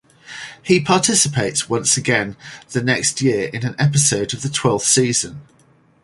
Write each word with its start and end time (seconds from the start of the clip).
He 0.63 0.79
participates 0.79 1.69
once 1.69 1.95
again 1.95 2.35
the 2.71 2.81
next 2.81 3.21
year 3.21 3.49
in 3.49 3.63
an 3.63 3.75
episode 3.77 4.33
of 4.33 4.41
the 4.41 4.49
twelfth 4.49 4.87
season. 4.87 5.41